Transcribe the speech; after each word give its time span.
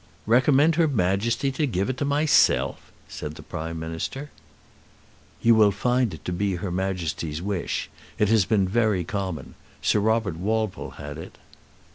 "Recommend 0.25 0.77
her 0.77 0.87
Majesty 0.87 1.51
to 1.51 1.67
give 1.67 1.87
it 1.87 1.95
to 1.97 2.05
myself!" 2.05 2.91
said 3.07 3.35
the 3.35 3.43
Prime 3.43 3.77
Minister. 3.77 4.31
"You 5.43 5.53
will 5.53 5.69
find 5.69 6.11
it 6.15 6.25
to 6.25 6.33
be 6.33 6.55
her 6.55 6.71
Majesty's 6.71 7.39
wish. 7.39 7.87
It 8.17 8.27
has 8.29 8.45
been 8.45 8.67
very 8.67 9.03
common. 9.03 9.53
Sir 9.79 9.99
Robert 9.99 10.37
Walpole 10.37 10.89
had 10.97 11.19
it." 11.19 11.37